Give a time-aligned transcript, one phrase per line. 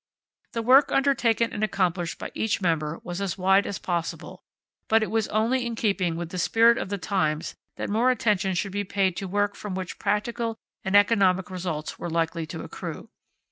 [0.53, 4.41] The work undertaken and accomplished by each member was as wide as possible;
[4.87, 8.55] but it was only in keeping with the spirit of the times that more attention
[8.55, 13.11] should be paid to work from which practical and economic results were likely to accrue.